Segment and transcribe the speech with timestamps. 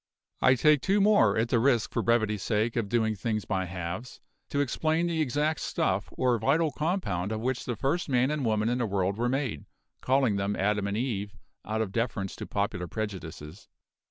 [0.41, 4.19] I take two more (at the risk, for brevity's sake, of doing things by halves)
[4.49, 8.67] to explain the exact stuff, or vital compound, of which the first man and woman
[8.67, 9.65] in the world were made
[10.01, 13.69] calling them Adam and Eve, out of deference to popular prejudices.